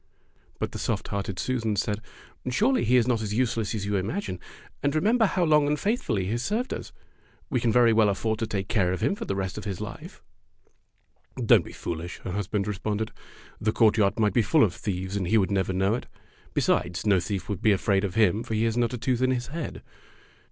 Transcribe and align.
But 0.57 0.71
the 0.71 0.79
soft 0.79 1.09
hearted 1.09 1.37
Susan 1.37 1.75
said: 1.75 2.01
"Surely 2.49 2.83
he 2.85 2.95
is 2.97 3.07
not 3.07 3.21
as 3.21 3.35
useless 3.35 3.75
as 3.75 3.85
you 3.85 3.97
imagine; 3.97 4.39
and 4.81 4.95
remember 4.95 5.27
how 5.27 5.43
long 5.43 5.67
and 5.67 5.79
faithfully 5.79 6.25
he 6.25 6.31
has 6.31 6.49
Fairy 6.49 6.63
Tale 6.63 6.77
Foxes 6.79 6.87
71 6.87 6.87
served 6.87 7.43
us. 7.45 7.51
We 7.51 7.59
can 7.59 7.71
very 7.71 7.93
well 7.93 8.09
afford 8.09 8.39
to 8.39 8.47
take 8.47 8.67
care 8.67 8.91
of 8.93 9.01
him 9.01 9.13
for 9.13 9.25
the 9.25 9.35
rest 9.35 9.59
of 9.59 9.65
his 9.65 9.79
life.'' 9.79 10.23
"Don't 11.35 11.63
be 11.63 11.71
foolish," 11.71 12.17
her 12.23 12.31
husband 12.31 12.65
re 12.65 12.73
sponded. 12.73 13.11
"The 13.59 13.71
courtyard 13.71 14.17
might 14.19 14.33
be 14.33 14.41
full 14.41 14.63
of 14.63 14.73
thieves, 14.73 15.15
and 15.15 15.27
he 15.27 15.37
would 15.37 15.51
never 15.51 15.71
know 15.71 15.93
it. 15.93 16.07
Be 16.55 16.61
sides, 16.61 17.05
no 17.05 17.19
thief 17.19 17.47
would 17.47 17.61
be 17.61 17.71
afraid 17.71 18.03
of 18.03 18.15
him, 18.15 18.41
for 18.41 18.55
he 18.55 18.63
has 18.63 18.75
not 18.75 18.95
a 18.95 18.97
tooth 18.97 19.21
in 19.21 19.29
his 19.29 19.49
head. 19.53 19.83